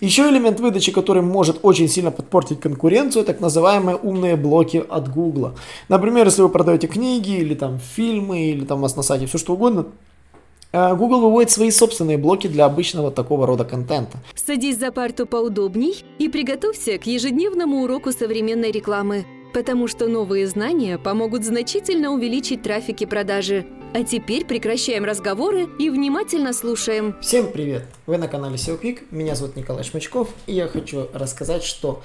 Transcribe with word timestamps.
Еще 0.00 0.28
элемент 0.28 0.60
выдачи, 0.60 0.92
который 0.92 1.22
может 1.22 1.58
очень 1.62 1.88
сильно 1.88 2.10
подпортить 2.10 2.60
конкуренцию, 2.60 3.24
так 3.24 3.40
называемые 3.40 3.96
умные 3.96 4.36
блоки 4.36 4.84
от 4.88 5.12
Google. 5.12 5.52
Например, 5.88 6.26
если 6.26 6.42
вы 6.42 6.48
продаете 6.48 6.86
книги 6.86 7.38
или 7.38 7.54
там 7.54 7.78
фильмы, 7.78 8.50
или 8.50 8.64
там 8.64 8.80
вас 8.80 8.96
на 8.96 9.02
сайте 9.02 9.26
все 9.26 9.38
что 9.38 9.54
угодно, 9.54 9.86
э, 10.72 10.94
Google 10.94 11.20
выводит 11.20 11.50
свои 11.50 11.72
собственные 11.72 12.16
блоки 12.16 12.46
для 12.46 12.66
обычного 12.66 13.10
такого 13.10 13.46
рода 13.46 13.64
контента. 13.64 14.18
Садись 14.36 14.78
за 14.78 14.92
парту 14.92 15.26
поудобней 15.26 16.04
и 16.18 16.28
приготовься 16.28 16.96
к 16.98 17.06
ежедневному 17.06 17.82
уроку 17.82 18.12
современной 18.12 18.70
рекламы, 18.70 19.26
потому 19.52 19.88
что 19.88 20.06
новые 20.06 20.46
знания 20.46 20.98
помогут 20.98 21.44
значительно 21.44 22.12
увеличить 22.12 22.62
трафик 22.62 23.02
и 23.02 23.06
продажи. 23.06 23.66
А 23.94 24.04
теперь 24.04 24.44
прекращаем 24.44 25.04
разговоры 25.04 25.66
и 25.78 25.88
внимательно 25.88 26.52
слушаем. 26.52 27.16
Всем 27.22 27.50
привет! 27.50 27.86
Вы 28.06 28.18
на 28.18 28.28
канале 28.28 28.56
SEO 28.56 28.78
Quick, 28.78 29.06
меня 29.10 29.34
зовут 29.34 29.56
Николай 29.56 29.82
Шмачков, 29.82 30.28
и 30.46 30.52
я 30.52 30.68
хочу 30.68 31.08
рассказать, 31.14 31.64
что 31.64 32.02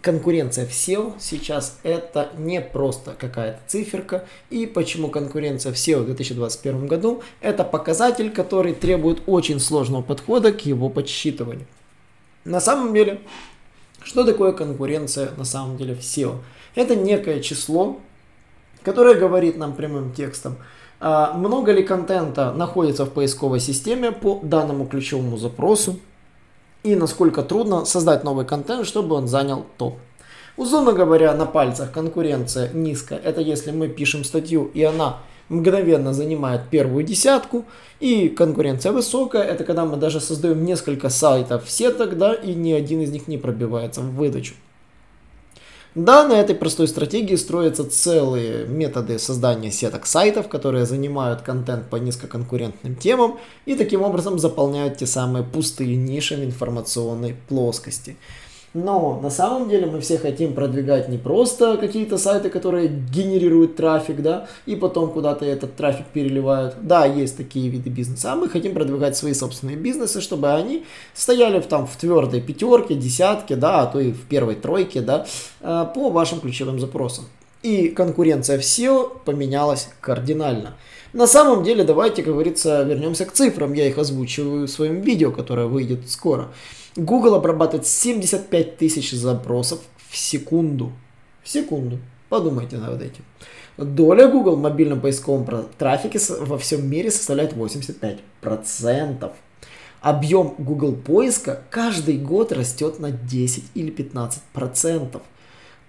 конкуренция 0.00 0.66
в 0.66 0.70
SEO 0.70 1.14
сейчас 1.20 1.78
это 1.84 2.30
не 2.36 2.60
просто 2.60 3.14
какая-то 3.16 3.60
циферка, 3.68 4.26
и 4.50 4.66
почему 4.66 5.08
конкуренция 5.08 5.72
в 5.72 5.76
SEO 5.76 6.02
в 6.02 6.06
2021 6.06 6.88
году 6.88 7.22
это 7.40 7.62
показатель, 7.62 8.32
который 8.32 8.74
требует 8.74 9.22
очень 9.26 9.60
сложного 9.60 10.02
подхода 10.02 10.52
к 10.52 10.66
его 10.66 10.88
подсчитыванию. 10.88 11.66
На 12.44 12.60
самом 12.60 12.92
деле, 12.92 13.20
что 14.02 14.24
такое 14.24 14.50
конкуренция 14.50 15.30
на 15.36 15.44
самом 15.44 15.76
деле 15.76 15.94
в 15.94 16.00
SEO? 16.00 16.38
Это 16.74 16.96
некое 16.96 17.40
число, 17.40 18.00
которое 18.82 19.14
говорит 19.14 19.56
нам 19.56 19.76
прямым 19.76 20.12
текстом– 20.12 20.56
много 21.00 21.72
ли 21.72 21.82
контента 21.82 22.52
находится 22.52 23.04
в 23.04 23.10
поисковой 23.10 23.60
системе 23.60 24.12
по 24.12 24.40
данному 24.42 24.86
ключевому 24.86 25.36
запросу 25.36 25.98
и 26.82 26.96
насколько 26.96 27.42
трудно 27.42 27.84
создать 27.84 28.24
новый 28.24 28.44
контент, 28.44 28.86
чтобы 28.86 29.16
он 29.16 29.28
занял 29.28 29.64
топ. 29.78 29.98
Условно 30.56 30.92
говоря, 30.92 31.34
на 31.34 31.46
пальцах 31.46 31.90
конкуренция 31.90 32.70
низкая. 32.72 33.18
Это 33.18 33.40
если 33.40 33.72
мы 33.72 33.88
пишем 33.88 34.22
статью 34.24 34.70
и 34.72 34.82
она 34.82 35.18
мгновенно 35.48 36.14
занимает 36.14 36.68
первую 36.70 37.04
десятку. 37.04 37.64
И 38.00 38.28
конкуренция 38.28 38.92
высокая, 38.92 39.42
это 39.42 39.64
когда 39.64 39.84
мы 39.84 39.96
даже 39.96 40.20
создаем 40.20 40.64
несколько 40.64 41.08
сайтов 41.08 41.64
все 41.64 41.90
тогда 41.90 42.34
и 42.34 42.54
ни 42.54 42.72
один 42.72 43.00
из 43.00 43.10
них 43.10 43.28
не 43.28 43.38
пробивается 43.38 44.00
в 44.00 44.14
выдачу. 44.14 44.54
Да, 45.94 46.26
на 46.26 46.32
этой 46.32 46.56
простой 46.56 46.88
стратегии 46.88 47.36
строятся 47.36 47.88
целые 47.88 48.66
методы 48.66 49.20
создания 49.20 49.70
сеток 49.70 50.06
сайтов, 50.06 50.48
которые 50.48 50.86
занимают 50.86 51.42
контент 51.42 51.88
по 51.88 51.96
низкоконкурентным 51.96 52.96
темам 52.96 53.38
и 53.64 53.76
таким 53.76 54.02
образом 54.02 54.40
заполняют 54.40 54.96
те 54.96 55.06
самые 55.06 55.44
пустые 55.44 55.94
ниши 55.94 56.34
в 56.34 56.42
информационной 56.42 57.36
плоскости. 57.48 58.16
Но 58.74 59.20
на 59.22 59.30
самом 59.30 59.68
деле 59.68 59.86
мы 59.86 60.00
все 60.00 60.18
хотим 60.18 60.52
продвигать 60.52 61.08
не 61.08 61.16
просто 61.16 61.76
какие-то 61.76 62.18
сайты, 62.18 62.50
которые 62.50 62.88
генерируют 62.88 63.76
трафик, 63.76 64.20
да, 64.20 64.48
и 64.66 64.74
потом 64.74 65.12
куда-то 65.12 65.44
этот 65.44 65.76
трафик 65.76 66.06
переливают. 66.06 66.74
Да, 66.82 67.06
есть 67.06 67.36
такие 67.36 67.68
виды 67.68 67.88
бизнеса, 67.88 68.32
а 68.32 68.36
мы 68.36 68.48
хотим 68.48 68.74
продвигать 68.74 69.16
свои 69.16 69.32
собственные 69.32 69.76
бизнесы, 69.76 70.20
чтобы 70.20 70.52
они 70.52 70.84
стояли 71.14 71.60
в, 71.60 71.66
там 71.66 71.86
в 71.86 71.96
твердой 71.96 72.40
пятерке, 72.40 72.96
десятке, 72.96 73.54
да, 73.54 73.82
а 73.82 73.86
то 73.86 74.00
и 74.00 74.10
в 74.10 74.22
первой 74.22 74.56
тройке, 74.56 75.02
да, 75.02 75.24
э, 75.60 75.86
по 75.94 76.10
вашим 76.10 76.40
ключевым 76.40 76.80
запросам. 76.80 77.26
И 77.62 77.88
конкуренция 77.88 78.58
в 78.58 78.62
SEO 78.62 79.08
поменялась 79.24 79.88
кардинально. 80.00 80.74
На 81.12 81.28
самом 81.28 81.62
деле, 81.62 81.84
давайте, 81.84 82.24
как 82.24 82.32
говорится, 82.32 82.82
вернемся 82.82 83.24
к 83.24 83.32
цифрам. 83.32 83.72
Я 83.72 83.86
их 83.86 83.98
озвучиваю 83.98 84.66
в 84.66 84.70
своем 84.70 85.00
видео, 85.00 85.30
которое 85.30 85.68
выйдет 85.68 86.10
скоро. 86.10 86.48
Google 86.96 87.34
обрабатывает 87.34 87.86
75 87.86 88.76
тысяч 88.76 89.12
запросов 89.12 89.80
в 90.08 90.16
секунду. 90.16 90.92
В 91.42 91.48
секунду. 91.48 91.98
Подумайте 92.28 92.76
над 92.76 93.02
этим. 93.02 93.24
Доля 93.76 94.28
Google 94.28 94.56
в 94.56 94.60
мобильном 94.60 95.00
поисковом 95.00 95.46
трафике 95.76 96.20
во 96.40 96.56
всем 96.58 96.88
мире 96.88 97.10
составляет 97.10 97.54
85%. 97.54 99.32
Объем 100.00 100.54
Google 100.58 100.94
поиска 100.94 101.62
каждый 101.70 102.18
год 102.18 102.52
растет 102.52 103.00
на 103.00 103.10
10 103.10 103.64
или 103.74 103.92
15%. 103.92 105.20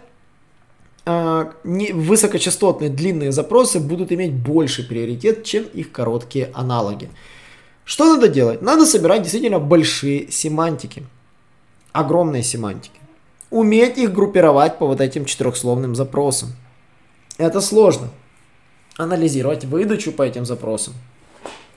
а, 1.06 1.54
высокочастотные 1.64 2.90
длинные 2.90 3.32
запросы 3.32 3.80
будут 3.80 4.12
иметь 4.12 4.34
больший 4.34 4.84
приоритет, 4.84 5.46
чем 5.46 5.64
их 5.64 5.94
короткие 5.94 6.52
аналоги. 6.54 7.10
Что 7.86 8.14
надо 8.14 8.28
делать? 8.28 8.62
Надо 8.62 8.86
собирать 8.86 9.22
действительно 9.22 9.60
большие 9.60 10.30
семантики. 10.30 11.06
Огромные 11.94 12.44
семантики. 12.44 13.00
Уметь 13.50 13.98
их 13.98 14.12
группировать 14.12 14.78
по 14.78 14.86
вот 14.86 15.00
этим 15.00 15.24
четырехсловным 15.24 15.96
запросам. 15.96 16.50
Это 17.38 17.62
сложно. 17.62 18.10
Анализировать 18.98 19.64
выдачу 19.64 20.12
по 20.12 20.24
этим 20.24 20.46
запросам. 20.46 20.94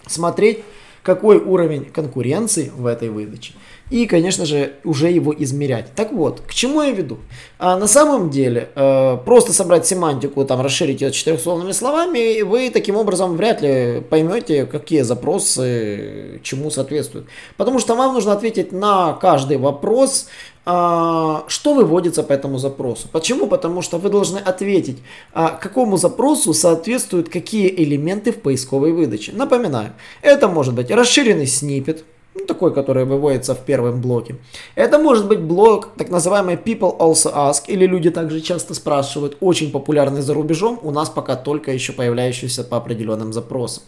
Смотреть, 0.08 0.64
какой 1.02 1.38
уровень 1.38 1.84
конкуренции 1.84 2.72
в 2.74 2.86
этой 2.86 3.08
выдаче. 3.08 3.54
И, 3.90 4.06
конечно 4.06 4.46
же, 4.46 4.74
уже 4.84 5.10
его 5.10 5.34
измерять. 5.36 5.92
Так 5.96 6.12
вот, 6.12 6.42
к 6.46 6.54
чему 6.54 6.80
я 6.82 6.92
веду? 6.92 7.18
А 7.58 7.76
на 7.76 7.88
самом 7.88 8.30
деле, 8.30 8.70
э, 8.76 9.18
просто 9.24 9.52
собрать 9.52 9.84
семантику, 9.84 10.44
там, 10.44 10.60
расширить 10.60 11.00
ее 11.00 11.10
четырехсловными 11.10 11.72
словами, 11.72 12.42
вы 12.42 12.70
таким 12.70 12.96
образом 12.96 13.36
вряд 13.36 13.62
ли 13.62 14.00
поймете, 14.08 14.64
какие 14.66 15.02
запросы 15.02 16.40
чему 16.44 16.70
соответствуют. 16.70 17.26
Потому 17.56 17.80
что 17.80 17.96
вам 17.96 18.14
нужно 18.14 18.32
ответить 18.32 18.70
на 18.70 19.14
каждый 19.14 19.56
вопрос, 19.56 20.28
что 20.64 21.74
выводится 21.74 22.22
по 22.22 22.32
этому 22.32 22.58
запросу. 22.58 23.08
Почему? 23.10 23.46
Потому 23.46 23.80
что 23.82 23.98
вы 23.98 24.10
должны 24.10 24.38
ответить, 24.38 24.98
а, 25.32 25.50
какому 25.50 25.96
запросу 25.96 26.52
соответствуют 26.52 27.28
какие 27.28 27.68
элементы 27.82 28.30
в 28.30 28.40
поисковой 28.40 28.92
выдаче. 28.92 29.32
Напоминаю, 29.32 29.92
это 30.22 30.48
может 30.48 30.74
быть 30.74 30.90
расширенный 30.90 31.46
снипет, 31.46 32.04
ну, 32.34 32.46
такой, 32.46 32.72
который 32.72 33.04
выводится 33.04 33.54
в 33.54 33.60
первом 33.60 34.00
блоке. 34.00 34.36
Это 34.76 34.98
может 34.98 35.26
быть 35.26 35.40
блок, 35.40 35.88
так 35.96 36.10
называемый 36.10 36.54
People 36.54 36.96
Also 36.98 37.34
Ask, 37.34 37.62
или 37.66 37.86
люди 37.86 38.10
также 38.10 38.40
часто 38.40 38.74
спрашивают, 38.74 39.36
очень 39.40 39.70
популярный 39.70 40.22
за 40.22 40.34
рубежом, 40.34 40.78
у 40.82 40.90
нас 40.90 41.10
пока 41.10 41.36
только 41.36 41.72
еще 41.72 41.92
появляющийся 41.92 42.62
по 42.64 42.76
определенным 42.76 43.32
запросам. 43.32 43.82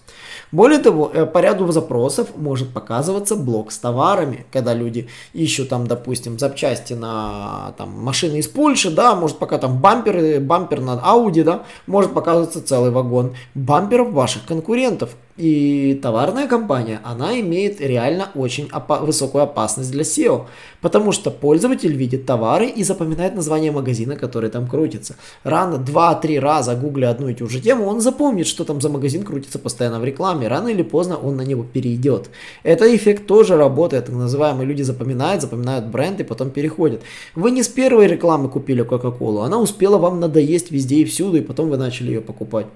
Более 0.50 0.80
того, 0.80 1.10
э, 1.14 1.24
по 1.24 1.38
ряду 1.38 1.70
запросов 1.72 2.28
может 2.36 2.72
показываться 2.74 3.36
блок 3.36 3.72
с 3.72 3.78
товарами, 3.78 4.44
когда 4.52 4.74
люди 4.74 5.08
ищут 5.32 5.68
там, 5.68 5.86
допустим, 5.86 6.38
запчасти 6.38 6.94
на 6.94 7.74
там, 7.78 7.90
машины 7.90 8.38
из 8.38 8.48
Польши, 8.48 8.90
да, 8.90 9.14
может 9.14 9.38
пока 9.38 9.58
там 9.58 9.78
бампер, 9.78 10.40
бампер 10.40 10.80
на 10.80 11.00
Audi, 11.00 11.44
да, 11.44 11.62
может 11.86 12.12
показываться 12.12 12.62
целый 12.62 12.90
вагон 12.90 13.34
бамперов 13.54 14.12
ваших 14.12 14.44
конкурентов. 14.46 15.10
И 15.38 15.99
товарная 16.02 16.46
компания, 16.46 17.00
она 17.05 17.40
имеет 17.40 17.81
реально 17.81 18.29
очень 18.34 18.67
опа- 18.67 19.02
высокую 19.02 19.44
опасность 19.44 19.90
для 19.90 20.02
SEO, 20.02 20.44
потому 20.82 21.11
что 21.11 21.31
пользователь 21.31 21.96
видит 21.96 22.26
товары 22.26 22.67
и 22.67 22.84
запоминает 22.84 23.34
название 23.34 23.73
магазина, 23.73 24.17
который 24.17 24.50
там 24.50 24.69
крутится. 24.69 25.17
Рано, 25.43 25.76
2-3 25.76 26.38
раза 26.38 26.75
гугля 26.75 27.08
одну 27.08 27.29
и 27.29 27.34
ту 27.34 27.49
же 27.49 27.61
тему, 27.61 27.87
он 27.87 28.02
запомнит, 28.02 28.46
что 28.46 28.64
там 28.64 28.82
за 28.82 28.90
магазин 28.90 29.23
крутится 29.23 29.58
постоянно 29.58 30.00
в 30.00 30.05
рекламе. 30.05 30.49
Рано 30.49 30.69
или 30.69 30.82
поздно 30.82 31.17
он 31.17 31.37
на 31.37 31.43
него 31.43 31.64
перейдет. 31.64 32.28
Этот 32.62 32.88
эффект 32.88 33.26
тоже 33.26 33.56
работает, 33.56 34.06
так 34.06 34.14
называемые 34.14 34.67
люди 34.67 34.82
запоминают, 34.82 35.40
запоминают 35.40 35.87
бренд 35.87 36.20
и 36.20 36.25
потом 36.25 36.50
переходят. 36.50 37.00
Вы 37.35 37.52
не 37.52 37.62
с 37.62 37.69
первой 37.69 38.06
рекламы 38.06 38.50
купили 38.50 38.82
Кока-Колу, 38.82 39.40
она 39.40 39.58
успела 39.58 39.96
вам 39.96 40.20
надоесть 40.20 40.70
везде 40.70 40.96
и 40.96 41.05
всюду, 41.06 41.38
и 41.38 41.40
потом 41.40 41.70
вы 41.70 41.78
начали 41.78 42.08
ее 42.08 42.20
покупать. 42.20 42.67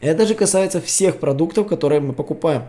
Это 0.00 0.26
же 0.26 0.34
касается 0.34 0.80
всех 0.80 1.18
продуктов, 1.18 1.66
которые 1.66 2.00
мы 2.00 2.12
покупаем. 2.12 2.62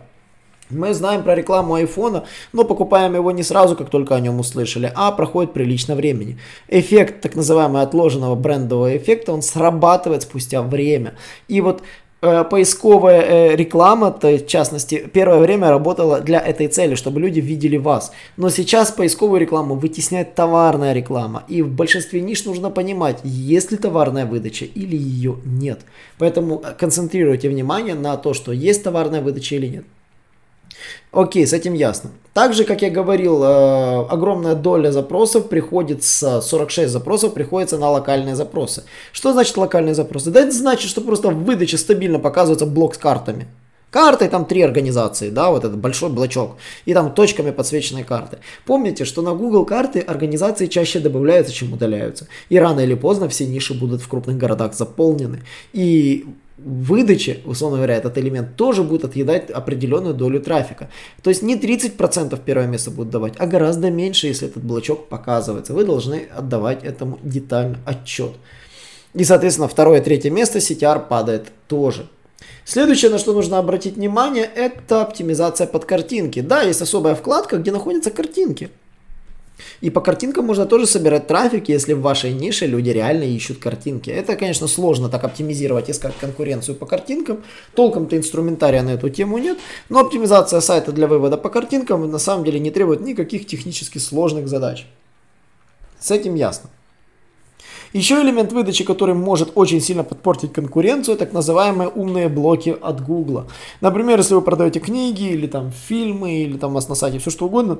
Мы 0.69 0.93
знаем 0.93 1.23
про 1.23 1.33
рекламу 1.33 1.73
айфона, 1.73 2.25
но 2.53 2.63
покупаем 2.63 3.15
его 3.15 3.31
не 3.31 3.41
сразу, 3.41 3.75
как 3.75 3.89
только 3.89 4.15
о 4.15 4.19
нем 4.19 4.39
услышали, 4.39 4.91
а 4.95 5.11
проходит 5.11 5.51
прилично 5.51 5.95
времени. 5.95 6.37
Эффект 6.67 7.21
так 7.21 7.35
называемого 7.35 7.81
отложенного 7.81 8.35
брендового 8.35 8.95
эффекта, 8.95 9.31
он 9.31 9.41
срабатывает 9.41 10.21
спустя 10.21 10.61
время. 10.61 11.15
И 11.47 11.61
вот 11.61 11.81
поисковая 12.21 13.21
э, 13.21 13.55
реклама, 13.55 14.11
то 14.11 14.29
в 14.29 14.45
частности, 14.45 15.09
первое 15.13 15.39
время 15.39 15.69
работала 15.69 16.19
для 16.19 16.39
этой 16.39 16.67
цели, 16.67 16.95
чтобы 16.95 17.19
люди 17.19 17.39
видели 17.39 17.77
вас. 17.77 18.11
Но 18.37 18.49
сейчас 18.49 18.91
поисковую 18.91 19.39
рекламу 19.39 19.75
вытесняет 19.75 20.35
товарная 20.35 20.93
реклама. 20.93 21.43
И 21.47 21.61
в 21.61 21.69
большинстве 21.69 22.21
ниш 22.21 22.45
нужно 22.45 22.69
понимать, 22.69 23.19
есть 23.23 23.71
ли 23.71 23.77
товарная 23.77 24.25
выдача 24.25 24.65
или 24.65 24.97
ее 24.97 25.37
нет. 25.45 25.81
Поэтому 26.17 26.61
концентрируйте 26.77 27.49
внимание 27.49 27.95
на 27.95 28.17
то, 28.17 28.33
что 28.33 28.51
есть 28.51 28.83
товарная 28.83 29.21
выдача 29.21 29.55
или 29.55 29.67
нет. 29.67 29.85
Окей, 31.11 31.45
с 31.45 31.53
этим 31.53 31.73
ясно. 31.73 32.11
Также, 32.33 32.63
как 32.63 32.81
я 32.81 32.89
говорил, 32.89 33.43
э, 33.43 34.05
огромная 34.09 34.55
доля 34.55 34.91
запросов 34.91 35.49
приходится, 35.49 36.41
46 36.41 36.91
запросов 36.91 37.33
приходится 37.33 37.77
на 37.77 37.89
локальные 37.89 38.35
запросы. 38.35 38.83
Что 39.11 39.33
значит 39.33 39.57
локальные 39.57 39.95
запросы? 39.95 40.29
Да 40.31 40.41
это 40.41 40.51
значит, 40.51 40.89
что 40.89 41.01
просто 41.01 41.29
в 41.29 41.43
выдаче 41.43 41.77
стабильно 41.77 42.19
показывается 42.19 42.65
блок 42.65 42.95
с 42.95 42.97
картами. 42.97 43.47
Карты 43.91 44.29
там 44.29 44.45
три 44.45 44.61
организации, 44.61 45.31
да, 45.31 45.49
вот 45.49 45.65
этот 45.65 45.79
большой 45.79 46.11
блочок. 46.11 46.57
И 46.85 46.93
там 46.93 47.11
точками 47.11 47.49
подсвеченные 47.49 48.03
карты. 48.03 48.37
Помните, 48.65 49.03
что 49.03 49.23
на 49.23 49.33
Google 49.33 49.65
карты 49.65 49.99
организации 49.99 50.67
чаще 50.67 50.99
добавляются, 50.99 51.51
чем 51.51 51.73
удаляются. 51.73 52.27
И 52.49 52.59
рано 52.59 52.81
или 52.81 52.93
поздно 52.93 53.27
все 53.29 53.47
ниши 53.47 53.73
будут 53.73 54.01
в 54.01 54.07
крупных 54.07 54.37
городах 54.37 54.75
заполнены. 54.75 55.41
И 55.73 56.27
выдаче, 56.63 57.39
условно 57.45 57.77
говоря, 57.77 57.95
этот 57.95 58.17
элемент 58.17 58.55
тоже 58.55 58.83
будет 58.83 59.05
отъедать 59.05 59.49
определенную 59.49 60.13
долю 60.13 60.41
трафика. 60.41 60.89
То 61.21 61.29
есть 61.29 61.41
не 61.41 61.57
30% 61.57 62.39
первое 62.45 62.67
место 62.67 62.91
будет 62.91 63.09
давать, 63.09 63.33
а 63.37 63.47
гораздо 63.47 63.89
меньше, 63.89 64.27
если 64.27 64.47
этот 64.47 64.63
блочок 64.63 65.07
показывается. 65.09 65.73
Вы 65.73 65.85
должны 65.85 66.27
отдавать 66.35 66.83
этому 66.83 67.19
детально 67.23 67.79
отчет. 67.85 68.31
И, 69.13 69.23
соответственно, 69.23 69.67
второе, 69.67 70.01
третье 70.01 70.29
место 70.29 70.59
CTR 70.59 71.07
падает 71.07 71.47
тоже. 71.67 72.07
Следующее, 72.65 73.09
на 73.09 73.17
что 73.17 73.33
нужно 73.33 73.57
обратить 73.57 73.95
внимание, 73.95 74.43
это 74.43 75.01
оптимизация 75.01 75.65
под 75.65 75.85
картинки. 75.85 76.41
Да, 76.41 76.61
есть 76.61 76.81
особая 76.81 77.15
вкладка, 77.15 77.57
где 77.57 77.71
находятся 77.71 78.11
картинки. 78.11 78.69
И 79.81 79.89
по 79.89 80.01
картинкам 80.01 80.45
можно 80.45 80.65
тоже 80.65 80.87
собирать 80.87 81.27
трафик, 81.27 81.69
если 81.69 81.93
в 81.93 82.01
вашей 82.01 82.33
нише 82.33 82.65
люди 82.65 82.89
реально 82.89 83.23
ищут 83.23 83.59
картинки. 83.59 84.09
Это, 84.09 84.35
конечно, 84.35 84.67
сложно 84.67 85.09
так 85.09 85.23
оптимизировать, 85.23 85.89
искать 85.89 86.13
конкуренцию 86.19 86.75
по 86.75 86.85
картинкам. 86.85 87.43
Толком-то 87.75 88.17
инструментария 88.17 88.81
на 88.83 88.91
эту 88.91 89.09
тему 89.09 89.37
нет. 89.37 89.57
Но 89.89 89.99
оптимизация 89.99 90.61
сайта 90.61 90.91
для 90.91 91.07
вывода 91.07 91.37
по 91.37 91.49
картинкам 91.49 92.09
на 92.09 92.19
самом 92.19 92.43
деле 92.43 92.59
не 92.59 92.71
требует 92.71 93.01
никаких 93.01 93.45
технически 93.45 93.97
сложных 93.97 94.47
задач. 94.47 94.85
С 95.99 96.11
этим 96.11 96.35
ясно. 96.35 96.69
Еще 97.91 98.21
элемент 98.21 98.53
выдачи, 98.53 98.83
который 98.83 99.15
может 99.15 99.51
очень 99.55 99.81
сильно 99.81 100.03
подпортить 100.03 100.53
конкуренцию, 100.53 101.17
так 101.17 101.33
называемые 101.33 101.89
умные 101.89 102.29
блоки 102.29 102.75
от 102.79 103.03
Google. 103.03 103.45
Например, 103.81 104.19
если 104.19 104.35
вы 104.35 104.41
продаете 104.41 104.79
книги 104.79 105.23
или 105.23 105.47
там 105.47 105.71
фильмы, 105.71 106.43
или 106.43 106.57
там 106.57 106.71
у 106.71 106.73
вас 106.75 106.87
на 106.87 106.95
сайте 106.95 107.17
все 107.17 107.31
что 107.31 107.47
угодно, 107.47 107.79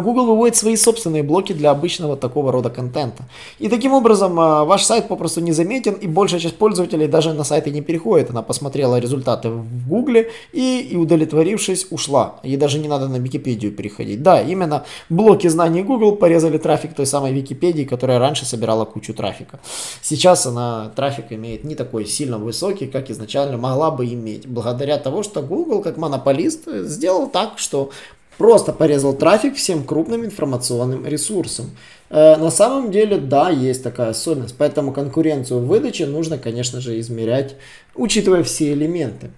Google 0.00 0.26
выводит 0.26 0.56
свои 0.56 0.76
собственные 0.76 1.22
блоки 1.22 1.52
для 1.52 1.70
обычного 1.70 2.16
такого 2.16 2.52
рода 2.52 2.70
контента. 2.70 3.24
И 3.58 3.68
таким 3.68 3.92
образом 3.92 4.38
э, 4.38 4.64
ваш 4.64 4.84
сайт 4.84 5.08
попросту 5.08 5.40
не 5.40 5.52
заметен, 5.52 5.94
и 5.94 6.06
большая 6.06 6.40
часть 6.40 6.56
пользователей 6.56 7.08
даже 7.08 7.32
на 7.32 7.44
сайты 7.44 7.70
не 7.70 7.80
переходит. 7.80 8.30
Она 8.30 8.42
посмотрела 8.42 8.98
результаты 9.00 9.48
в 9.48 9.88
Google 9.88 10.24
и, 10.52 10.88
и 10.92 10.96
удовлетворившись, 10.96 11.86
ушла. 11.90 12.40
Ей 12.42 12.56
даже 12.56 12.78
не 12.78 12.88
надо 12.88 13.08
на 13.08 13.16
Википедию 13.16 13.72
переходить. 13.72 14.22
Да, 14.22 14.40
именно 14.40 14.84
блоки 15.08 15.48
знаний 15.48 15.82
Google 15.82 16.16
порезали 16.16 16.58
трафик 16.58 16.94
той 16.94 17.06
самой 17.06 17.32
Википедии, 17.32 17.84
которая 17.84 18.18
раньше 18.18 18.44
собирала 18.44 18.84
кучу 18.84 19.14
трафика. 19.14 19.60
Сейчас 20.02 20.46
она 20.46 20.92
трафик 20.96 21.32
имеет 21.32 21.64
не 21.64 21.74
такой 21.74 22.06
сильно 22.06 22.38
высокий, 22.38 22.86
как 22.86 23.10
изначально 23.10 23.56
могла 23.56 23.90
бы 23.90 24.06
иметь, 24.06 24.46
благодаря 24.46 24.98
того, 24.98 25.22
что 25.22 25.42
Google 25.42 25.82
как 25.82 25.96
монополист 25.96 26.68
сделал 26.84 27.28
так, 27.28 27.58
что 27.58 27.90
просто 28.38 28.72
порезал 28.72 29.14
трафик 29.14 29.56
всем 29.56 29.84
крупным 29.84 30.24
информационным 30.24 31.06
ресурсам. 31.06 31.70
Э, 32.10 32.36
на 32.36 32.50
самом 32.50 32.90
деле, 32.90 33.18
да, 33.18 33.50
есть 33.50 33.82
такая 33.82 34.10
особенность, 34.10 34.54
поэтому 34.58 34.92
конкуренцию 34.92 35.60
в 35.60 35.66
выдаче 35.66 36.06
нужно, 36.06 36.38
конечно 36.38 36.80
же, 36.80 36.98
измерять, 37.00 37.56
учитывая 37.94 38.42
все 38.42 38.72
элементы. 38.72 39.30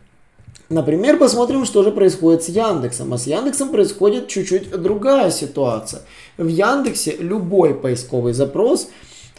Например, 0.70 1.18
посмотрим, 1.18 1.66
что 1.66 1.82
же 1.82 1.92
происходит 1.92 2.42
с 2.42 2.48
Яндексом. 2.48 3.12
А 3.12 3.18
с 3.18 3.26
Яндексом 3.26 3.68
происходит 3.68 4.28
чуть-чуть 4.28 4.70
другая 4.70 5.30
ситуация. 5.30 6.02
В 6.38 6.48
Яндексе 6.48 7.16
любой 7.18 7.74
поисковый 7.74 8.32
запрос 8.32 8.88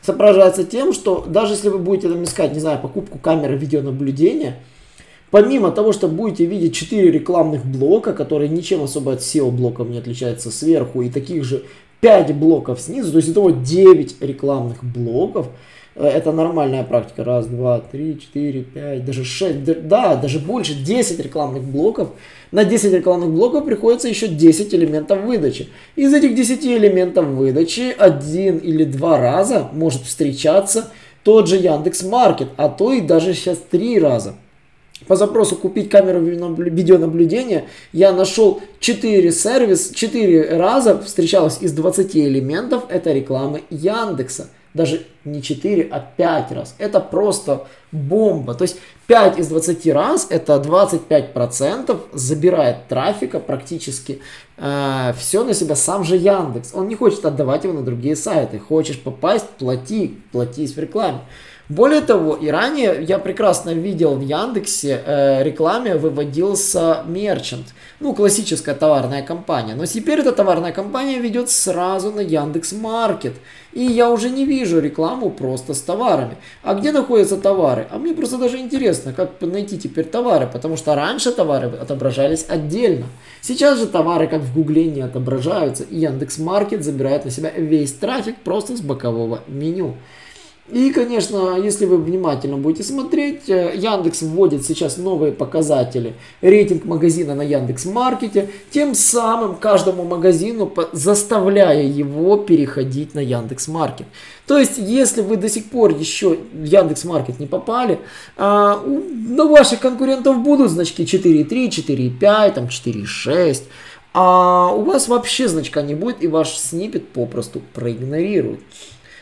соображается 0.02 0.64
тем, 0.64 0.94
что 0.94 1.26
даже 1.28 1.54
если 1.54 1.70
вы 1.70 1.80
будете 1.80 2.10
там 2.10 2.24
искать, 2.24 2.54
не 2.54 2.60
знаю, 2.60 2.80
покупку 2.80 3.18
камеры 3.18 3.58
видеонаблюдения– 3.58 4.60
Помимо 5.36 5.70
того, 5.72 5.92
что 5.92 6.08
будете 6.08 6.46
видеть 6.46 6.74
4 6.76 7.12
рекламных 7.12 7.66
блока, 7.66 8.14
которые 8.14 8.48
ничем 8.48 8.82
особо 8.82 9.12
от 9.12 9.20
SEO 9.20 9.52
блоков 9.52 9.90
не 9.90 9.98
отличаются 9.98 10.50
сверху, 10.50 11.02
и 11.02 11.10
таких 11.10 11.44
же 11.44 11.64
5 12.00 12.34
блоков 12.38 12.80
снизу, 12.80 13.12
то 13.12 13.18
есть 13.18 13.32
итого 13.32 13.50
9 13.50 14.22
рекламных 14.22 14.82
блоков, 14.82 15.48
э, 15.96 16.08
это 16.08 16.32
нормальная 16.32 16.86
практика. 16.86 17.26
Раз, 17.26 17.48
два, 17.48 17.82
три, 17.82 18.18
четыре, 18.18 18.62
пять, 18.62 19.04
даже 19.04 19.26
шесть, 19.26 19.66
да, 19.66 20.16
даже 20.16 20.40
больше, 20.40 20.74
10 20.74 21.20
рекламных 21.20 21.64
блоков. 21.64 22.12
На 22.54 22.64
10 22.64 22.94
рекламных 22.94 23.30
блоков 23.30 23.66
приходится 23.66 24.08
еще 24.08 24.30
10 24.30 24.74
элементов 24.74 25.22
выдачи. 25.26 25.68
Из 25.98 26.14
этих 26.14 26.34
10 26.34 26.66
элементов 26.66 27.26
выдачи 27.26 27.94
один 27.98 28.60
или 28.60 28.86
два 28.86 29.20
раза 29.20 29.68
может 29.74 30.04
встречаться 30.04 30.92
тот 31.24 31.50
же 31.50 31.58
Яндекс 31.58 32.04
Маркет, 32.04 32.48
а 32.56 32.70
то 32.70 32.94
и 32.94 33.02
даже 33.02 33.34
сейчас 33.34 33.58
три 33.70 34.00
раза 34.00 34.36
по 35.08 35.16
запросу 35.16 35.56
купить 35.56 35.90
камеру 35.90 36.20
видеонаблюдения, 36.20 37.66
я 37.94 38.12
нашел 38.12 38.62
4 38.80 39.32
сервис, 39.32 39.92
4 39.94 40.58
раза 40.58 41.02
встречалась 41.02 41.60
из 41.62 41.74
20 41.74 42.16
элементов, 42.18 42.84
это 42.90 43.12
рекламы 43.12 43.64
Яндекса. 43.70 44.50
Даже 44.74 45.06
не 45.26 45.42
4, 45.42 45.88
а 45.92 46.00
5 46.00 46.52
раз. 46.52 46.76
Это 46.78 47.00
просто 47.00 47.68
бомба. 47.92 48.54
То 48.54 48.64
есть 48.64 48.78
5 49.08 49.40
из 49.40 49.48
20 49.48 49.88
раз, 49.88 50.28
это 50.30 50.56
25% 50.56 52.00
забирает 52.14 52.88
трафика 52.88 53.40
практически 53.40 54.22
э, 54.58 55.14
все 55.18 55.44
на 55.44 55.54
себя 55.54 55.76
сам 55.76 56.04
же 56.04 56.16
Яндекс. 56.16 56.74
Он 56.74 56.88
не 56.88 56.96
хочет 56.96 57.26
отдавать 57.26 57.64
его 57.64 57.74
на 57.74 57.84
другие 57.84 58.16
сайты. 58.16 58.60
Хочешь 58.60 59.00
попасть, 59.00 59.50
плати, 59.58 60.20
платись 60.32 60.76
в 60.76 60.80
рекламе. 60.80 61.22
Более 61.68 62.02
того, 62.02 62.36
и 62.36 62.50
ранее 62.50 63.04
я 63.04 63.18
прекрасно 63.18 63.72
видел 63.72 64.16
в 64.16 64.22
Яндексе 64.22 65.02
э, 65.04 65.44
рекламе 65.44 65.96
выводился 65.96 67.02
мерчант, 67.08 67.74
ну 68.00 68.14
классическая 68.14 68.76
товарная 68.76 69.24
компания, 69.24 69.74
но 69.74 69.88
теперь 69.88 70.20
эта 70.20 70.32
товарная 70.32 70.72
компания 70.72 71.18
ведет 71.18 71.50
сразу 71.50 72.12
на 72.12 72.20
Яндекс 72.20 72.74
Маркет, 72.74 73.34
и 73.74 73.82
я 73.82 74.12
уже 74.12 74.30
не 74.30 74.46
вижу 74.46 74.80
рекламу 74.80 75.15
просто 75.30 75.74
с 75.74 75.82
товарами. 75.82 76.38
А 76.64 76.74
где 76.76 76.92
находятся 76.92 77.38
товары? 77.38 77.88
А 77.90 77.98
мне 77.98 78.14
просто 78.14 78.38
даже 78.38 78.58
интересно, 78.58 79.14
как 79.14 79.42
найти 79.42 79.78
теперь 79.78 80.06
товары, 80.06 80.48
потому 80.52 80.78
что 80.78 80.96
раньше 80.96 81.32
товары 81.32 81.68
отображались 81.68 82.46
отдельно. 82.48 83.06
Сейчас 83.42 83.80
же 83.80 83.88
товары 83.88 84.28
как 84.28 84.42
в 84.42 84.54
Гугле 84.54 84.86
не 84.86 85.02
отображаются, 85.02 85.84
и 85.84 86.00
Яндекс 86.00 86.38
Маркет 86.38 86.84
забирает 86.84 87.26
на 87.26 87.32
себя 87.32 87.52
весь 87.52 87.94
трафик 87.94 88.36
просто 88.44 88.76
с 88.78 88.82
бокового 88.82 89.42
меню. 89.48 89.96
И, 90.68 90.90
конечно, 90.90 91.60
если 91.64 91.86
вы 91.86 91.98
внимательно 91.98 92.58
будете 92.58 92.84
смотреть, 92.84 93.48
э, 93.50 93.74
Яндекс 93.76 94.24
вводит 94.24 94.66
сейчас 94.66 94.98
новые 94.98 95.32
показатели, 95.32 96.16
рейтинг 96.42 96.86
магазина 96.86 97.36
на 97.36 97.44
Яндекс 97.44 97.86
Маркете, 97.86 98.50
тем 98.72 98.96
самым 98.96 99.58
каждому 99.58 100.04
магазину 100.06 100.74
заставляя 100.92 101.84
его 101.84 102.38
переходить 102.38 103.14
на 103.14 103.20
Яндекс 103.20 103.68
Маркет. 103.68 104.08
То 104.48 104.58
есть, 104.58 104.80
если 104.80 105.22
вы 105.22 105.38
до 105.38 105.50
сих 105.50 105.70
пор 105.70 105.96
еще 105.96 106.40
в 106.52 106.64
Яндекс 106.64 107.04
Маркет 107.06 107.40
не 107.40 107.46
попали, 107.46 108.00
а, 108.36 108.82
на 108.84 109.46
ваших 109.46 109.80
конкурентов 109.82 110.42
будут 110.42 110.72
значки 110.72 111.04
4.3, 111.04 111.70
4.5, 111.70 112.52
там 112.56 112.66
4.6, 112.66 113.66
а 114.16 114.74
у 114.74 114.82
вас 114.82 115.10
вообще 115.10 115.48
значка 115.48 115.84
не 115.84 115.94
будет 115.94 116.24
и 116.24 116.28
ваш 116.28 116.58
снипет 116.58 117.10
попросту 117.10 117.62
проигнорируют. 117.74 118.62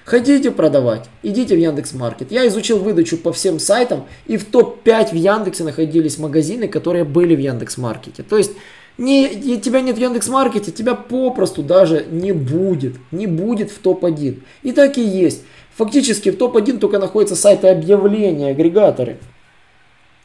Хотите 0.05 0.51
продавать? 0.51 1.09
Идите 1.23 1.55
в 1.55 1.59
Яндекс 1.59 1.93
Маркет. 1.93 2.31
Я 2.31 2.45
изучил 2.47 2.79
выдачу 2.79 3.17
по 3.17 3.31
всем 3.31 3.59
сайтам, 3.59 4.05
и 4.25 4.35
в 4.35 4.45
топ-5 4.45 5.11
в 5.11 5.15
Яндексе 5.15 5.63
находились 5.63 6.17
магазины, 6.17 6.67
которые 6.67 7.05
были 7.05 7.35
в 7.35 7.39
Яндекс 7.39 7.77
Маркете. 7.77 8.23
То 8.23 8.37
есть 8.37 8.51
не, 8.97 9.57
тебя 9.59 9.81
нет 9.81 9.97
в 9.97 9.99
Яндекс 9.99 10.27
Маркете, 10.27 10.71
тебя 10.71 10.93
попросту 10.93 11.63
даже 11.63 12.05
не 12.11 12.33
будет. 12.33 12.95
Не 13.11 13.27
будет 13.27 13.71
в 13.71 13.79
топ-1. 13.79 14.41
И 14.61 14.71
так 14.73 14.97
и 14.97 15.01
есть. 15.01 15.43
Фактически 15.75 16.29
в 16.29 16.37
топ-1 16.37 16.79
только 16.79 16.99
находятся 16.99 17.35
сайты 17.35 17.69
объявления, 17.69 18.49
агрегаторы. 18.49 19.17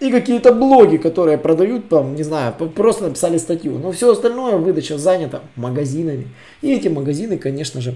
И 0.01 0.11
какие-то 0.11 0.53
блоги, 0.53 0.97
которые 0.97 1.39
продают, 1.39 1.89
там, 1.89 2.15
не 2.15 2.23
знаю, 2.23 2.53
просто 2.53 3.05
написали 3.05 3.39
статью. 3.39 3.79
Но 3.79 3.91
все 3.93 4.13
остальное 4.13 4.57
выдача 4.57 4.99
занята 4.99 5.41
магазинами. 5.57 6.29
И 6.63 6.73
эти 6.73 6.89
магазины, 6.89 7.39
конечно 7.39 7.81
же, 7.81 7.95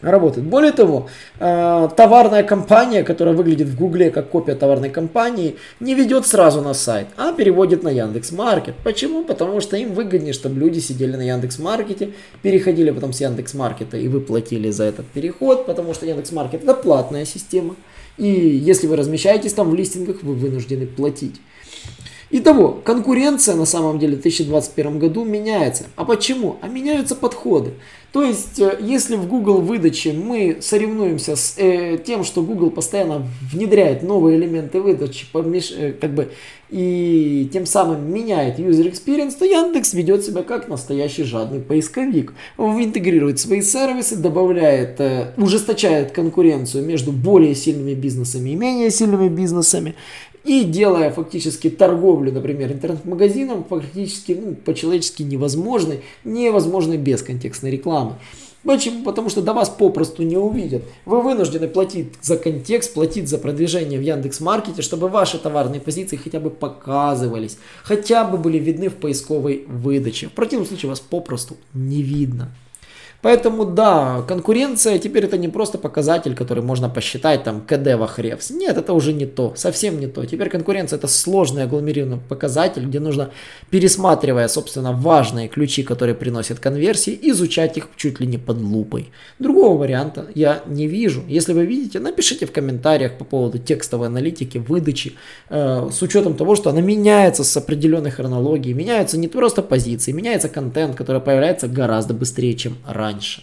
работает. 0.00 0.46
Более 0.46 0.72
того, 0.72 1.08
э, 1.40 1.88
товарная 1.96 2.42
компания, 2.42 3.02
которая 3.02 3.34
выглядит 3.34 3.68
в 3.68 3.76
Гугле 3.76 4.10
как 4.10 4.30
копия 4.30 4.54
товарной 4.54 4.90
компании, 4.90 5.56
не 5.80 5.94
ведет 5.94 6.26
сразу 6.26 6.60
на 6.60 6.74
сайт, 6.74 7.08
а 7.16 7.32
переводит 7.32 7.82
на 7.82 7.88
Яндекс 7.88 8.32
Маркет. 8.32 8.74
Почему? 8.84 9.24
Потому 9.24 9.60
что 9.60 9.76
им 9.76 9.94
выгоднее, 9.94 10.32
чтобы 10.32 10.60
люди 10.60 10.78
сидели 10.78 11.16
на 11.16 11.22
Яндекс 11.22 11.58
Маркете, 11.58 12.12
переходили 12.42 12.90
потом 12.90 13.12
с 13.12 13.20
Яндекс 13.20 13.54
Маркета 13.54 13.96
и 13.96 14.08
вы 14.08 14.20
платили 14.20 14.70
за 14.70 14.84
этот 14.84 15.06
переход, 15.06 15.66
потому 15.66 15.94
что 15.94 16.06
Яндекс 16.06 16.32
Маркет 16.32 16.62
это 16.62 16.74
платная 16.74 17.24
система. 17.24 17.74
И 18.16 18.26
если 18.26 18.86
вы 18.88 18.96
размещаетесь 18.96 19.52
там 19.52 19.70
в 19.70 19.74
листингах, 19.74 20.22
вы 20.22 20.34
вынуждены 20.34 20.86
платить. 20.86 21.40
Итого, 22.30 22.78
конкуренция 22.84 23.54
на 23.54 23.64
самом 23.64 23.98
деле 23.98 24.16
в 24.16 24.20
2021 24.20 24.98
году 24.98 25.24
меняется. 25.24 25.84
А 25.96 26.04
почему? 26.04 26.56
А 26.60 26.68
меняются 26.68 27.16
подходы. 27.16 27.72
То 28.12 28.22
есть, 28.22 28.58
э, 28.58 28.78
если 28.80 29.16
в 29.16 29.26
Google 29.26 29.60
выдаче 29.60 30.12
мы 30.12 30.58
соревнуемся 30.60 31.36
с 31.36 31.54
э, 31.56 31.98
тем, 32.04 32.24
что 32.24 32.42
Google 32.42 32.70
постоянно 32.70 33.26
внедряет 33.50 34.02
новые 34.02 34.38
элементы 34.38 34.80
выдачи, 34.80 35.26
помеш, 35.32 35.72
э, 35.76 35.92
как 35.92 36.14
бы, 36.14 36.30
и 36.70 37.48
тем 37.50 37.64
самым 37.64 38.12
меняет 38.12 38.58
user 38.58 38.92
experience, 38.92 39.36
то 39.38 39.44
Яндекс 39.44 39.94
ведет 39.94 40.24
себя 40.24 40.42
как 40.42 40.68
настоящий 40.68 41.22
жадный 41.24 41.60
поисковик. 41.60 42.34
Он 42.58 42.82
интегрирует 42.82 43.40
свои 43.40 43.62
сервисы, 43.62 44.16
добавляет, 44.16 45.00
э, 45.00 45.32
ужесточает 45.38 46.12
конкуренцию 46.12 46.84
между 46.84 47.10
более 47.10 47.54
сильными 47.54 47.94
бизнесами 47.94 48.50
и 48.50 48.54
менее 48.54 48.90
сильными 48.90 49.28
бизнесами. 49.28 49.94
И 50.48 50.64
делая 50.64 51.10
фактически 51.10 51.68
торговлю, 51.68 52.32
например, 52.32 52.72
интернет-магазином, 52.72 53.64
фактически 53.64 54.32
ну, 54.32 54.54
по-человечески 54.54 55.22
невозможной, 55.22 56.00
невозможной 56.24 56.96
без 56.96 57.22
контекстной 57.22 57.70
рекламы. 57.70 58.14
Почему? 58.64 59.04
Потому 59.04 59.28
что 59.28 59.42
до 59.42 59.52
вас 59.52 59.68
попросту 59.68 60.22
не 60.22 60.38
увидят. 60.38 60.84
Вы 61.04 61.20
вынуждены 61.20 61.68
платить 61.68 62.14
за 62.22 62.38
контекст, 62.38 62.94
платить 62.94 63.28
за 63.28 63.36
продвижение 63.36 63.98
в 63.98 64.02
Яндекс 64.02 64.40
Маркете, 64.40 64.80
чтобы 64.80 65.10
ваши 65.10 65.38
товарные 65.38 65.82
позиции 65.82 66.16
хотя 66.16 66.40
бы 66.40 66.48
показывались, 66.48 67.58
хотя 67.82 68.24
бы 68.24 68.38
были 68.38 68.58
видны 68.58 68.88
в 68.88 68.94
поисковой 68.94 69.66
выдаче. 69.68 70.28
В 70.28 70.32
противном 70.32 70.66
случае 70.66 70.88
вас 70.88 71.00
попросту 71.00 71.58
не 71.74 72.00
видно. 72.00 72.54
Поэтому 73.20 73.64
да, 73.64 74.22
конкуренция 74.28 74.98
теперь 75.00 75.24
это 75.24 75.36
не 75.36 75.48
просто 75.48 75.76
показатель, 75.76 76.36
который 76.36 76.62
можно 76.62 76.88
посчитать 76.88 77.42
там 77.42 77.62
КД 77.62 77.98
в 77.98 78.04
Ахревс. 78.04 78.50
Нет, 78.50 78.76
это 78.76 78.92
уже 78.92 79.12
не 79.12 79.26
то, 79.26 79.54
совсем 79.56 79.98
не 79.98 80.06
то. 80.06 80.24
Теперь 80.24 80.48
конкуренция 80.48 80.98
это 80.98 81.08
сложный 81.08 81.64
агломерированный 81.64 82.20
показатель, 82.28 82.84
где 82.84 83.00
нужно, 83.00 83.30
пересматривая, 83.70 84.46
собственно, 84.46 84.92
важные 84.92 85.48
ключи, 85.48 85.82
которые 85.82 86.14
приносят 86.14 86.60
конверсии, 86.60 87.18
изучать 87.22 87.76
их 87.76 87.88
чуть 87.96 88.20
ли 88.20 88.26
не 88.26 88.38
под 88.38 88.58
лупой. 88.58 89.10
Другого 89.40 89.76
варианта 89.76 90.26
я 90.36 90.62
не 90.66 90.86
вижу. 90.86 91.24
Если 91.26 91.52
вы 91.52 91.66
видите, 91.66 91.98
напишите 91.98 92.46
в 92.46 92.52
комментариях 92.52 93.18
по 93.18 93.24
поводу 93.24 93.58
текстовой 93.58 94.06
аналитики, 94.06 94.58
выдачи, 94.58 95.14
э, 95.48 95.88
с 95.90 96.02
учетом 96.02 96.34
того, 96.34 96.54
что 96.54 96.70
она 96.70 96.80
меняется 96.80 97.42
с 97.42 97.56
определенной 97.56 98.12
хронологией, 98.12 98.74
меняются 98.74 99.18
не 99.18 99.26
просто 99.26 99.62
позиции, 99.62 100.12
меняется 100.12 100.48
контент, 100.48 100.94
который 100.94 101.20
появляется 101.20 101.66
гораздо 101.66 102.14
быстрее, 102.14 102.54
чем 102.54 102.76
раньше 102.86 103.07
раньше. 103.08 103.42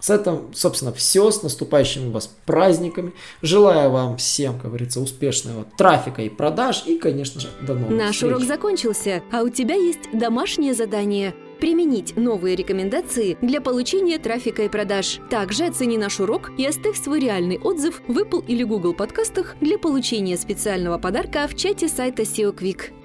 С 0.00 0.10
этим, 0.10 0.52
собственно, 0.52 0.92
все. 0.92 1.30
С 1.30 1.42
наступающими 1.44 2.10
вас 2.10 2.28
праздниками. 2.44 3.12
Желаю 3.40 3.90
вам 3.90 4.16
всем, 4.16 4.54
как 4.54 4.66
говорится, 4.66 5.00
успешного 5.00 5.64
трафика 5.78 6.22
и 6.22 6.28
продаж. 6.28 6.82
И, 6.86 6.98
конечно 6.98 7.40
же, 7.40 7.48
до 7.60 7.74
новых 7.74 7.90
Наш 7.96 8.16
встреч. 8.16 8.32
урок 8.32 8.42
закончился, 8.42 9.22
а 9.30 9.42
у 9.42 9.48
тебя 9.48 9.76
есть 9.76 10.00
домашнее 10.12 10.74
задание– 10.74 11.34
применить 11.60 12.16
новые 12.16 12.56
рекомендации 12.56 13.38
для 13.40 13.60
получения 13.60 14.18
трафика 14.18 14.64
и 14.64 14.68
продаж. 14.68 15.20
Также 15.30 15.66
оцени 15.66 15.96
наш 15.96 16.18
урок 16.18 16.50
и 16.58 16.66
оставь 16.66 17.00
свой 17.00 17.20
реальный 17.20 17.60
отзыв 17.60 18.02
в 18.08 18.18
Apple 18.18 18.44
или 18.48 18.64
Google 18.64 18.94
подкастах 18.94 19.54
для 19.60 19.78
получения 19.78 20.36
специального 20.36 20.98
подарка 20.98 21.46
в 21.46 21.56
чате 21.56 21.86
сайта 21.86 22.22
SEO 22.22 22.52
Quick. 22.52 23.01